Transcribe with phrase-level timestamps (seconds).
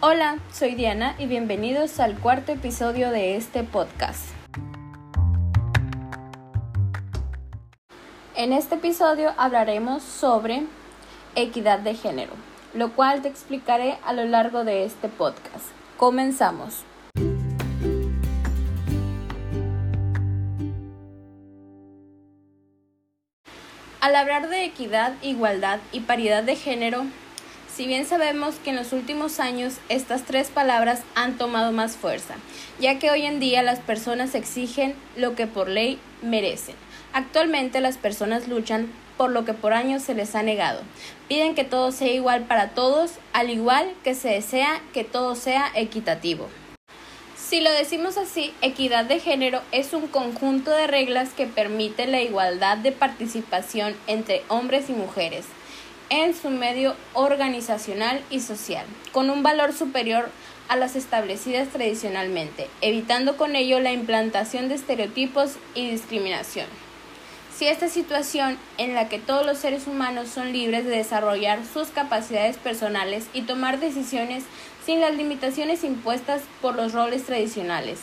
[0.00, 4.30] Hola, soy Diana y bienvenidos al cuarto episodio de este podcast.
[8.36, 10.62] En este episodio hablaremos sobre
[11.34, 12.30] equidad de género,
[12.74, 15.66] lo cual te explicaré a lo largo de este podcast.
[15.96, 16.84] Comenzamos.
[24.00, 27.04] Al hablar de equidad, igualdad y paridad de género,
[27.78, 32.34] si bien sabemos que en los últimos años estas tres palabras han tomado más fuerza,
[32.80, 36.74] ya que hoy en día las personas exigen lo que por ley merecen.
[37.12, 40.80] Actualmente las personas luchan por lo que por años se les ha negado.
[41.28, 45.70] Piden que todo sea igual para todos, al igual que se desea que todo sea
[45.76, 46.48] equitativo.
[47.36, 52.22] Si lo decimos así, equidad de género es un conjunto de reglas que permite la
[52.22, 55.44] igualdad de participación entre hombres y mujeres
[56.10, 60.30] en su medio organizacional y social, con un valor superior
[60.68, 66.66] a las establecidas tradicionalmente, evitando con ello la implantación de estereotipos y discriminación.
[67.56, 71.88] Si esta situación en la que todos los seres humanos son libres de desarrollar sus
[71.88, 74.44] capacidades personales y tomar decisiones
[74.86, 77.98] sin las limitaciones impuestas por los roles tradicionales,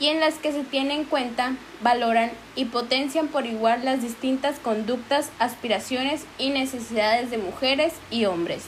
[0.00, 4.58] y en las que se tienen en cuenta, valoran y potencian por igual las distintas
[4.58, 8.64] conductas, aspiraciones y necesidades de mujeres y hombres.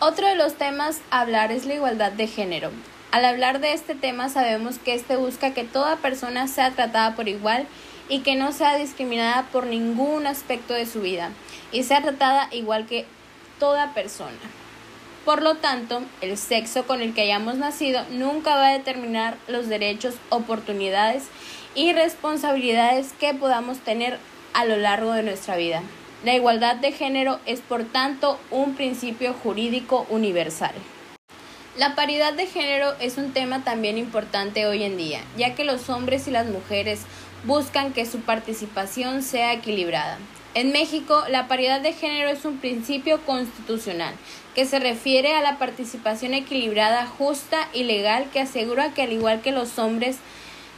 [0.00, 2.70] Otro de los temas a hablar es la igualdad de género.
[3.10, 7.28] Al hablar de este tema sabemos que este busca que toda persona sea tratada por
[7.28, 7.66] igual
[8.08, 11.30] y que no sea discriminada por ningún aspecto de su vida
[11.72, 13.06] y sea tratada igual que
[13.58, 14.36] toda persona.
[15.24, 19.68] Por lo tanto, el sexo con el que hayamos nacido nunca va a determinar los
[19.68, 21.24] derechos, oportunidades
[21.74, 24.18] y responsabilidades que podamos tener
[24.52, 25.82] a lo largo de nuestra vida.
[26.24, 30.74] La igualdad de género es por tanto un principio jurídico universal.
[31.78, 35.88] La paridad de género es un tema también importante hoy en día, ya que los
[35.88, 37.00] hombres y las mujeres
[37.44, 40.18] buscan que su participación sea equilibrada.
[40.54, 44.14] En México, la paridad de género es un principio constitucional
[44.54, 49.40] que se refiere a la participación equilibrada, justa y legal que asegura que al igual
[49.40, 50.18] que los hombres,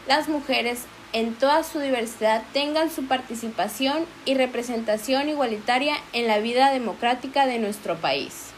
[0.08, 6.72] las mujeres en toda su diversidad tengan su participación y representación igualitaria en la vida
[6.72, 8.52] democrática de nuestro país.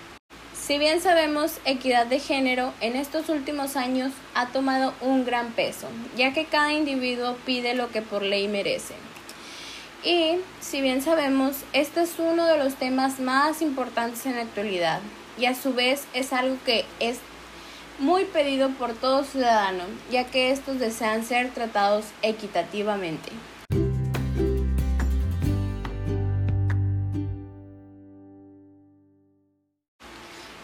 [0.55, 5.89] Si bien sabemos, equidad de género en estos últimos años ha tomado un gran peso,
[6.17, 8.95] ya que cada individuo pide lo que por ley merece.
[10.05, 15.01] Y, si bien sabemos, este es uno de los temas más importantes en la actualidad
[15.37, 17.19] y a su vez es algo que es
[17.99, 23.31] muy pedido por todo ciudadano, ya que estos desean ser tratados equitativamente.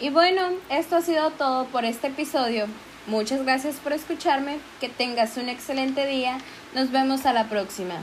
[0.01, 2.67] Y bueno, esto ha sido todo por este episodio.
[3.07, 6.39] Muchas gracias por escucharme, que tengas un excelente día,
[6.73, 7.97] nos vemos a la próxima.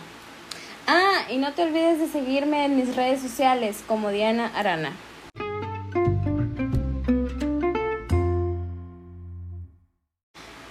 [0.88, 4.94] Ah, y no te olvides de seguirme en mis redes sociales como Diana Arana.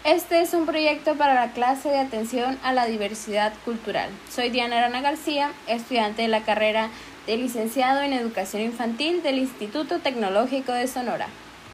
[0.05, 4.11] Este es un proyecto para la clase de atención a la diversidad cultural.
[4.29, 6.91] Soy Diana Arana García, estudiante de la carrera
[7.27, 11.29] de licenciado en educación infantil del Instituto Tecnológico de Sonora.